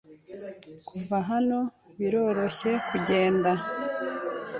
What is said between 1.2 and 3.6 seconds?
hano, biroroshye kugenda.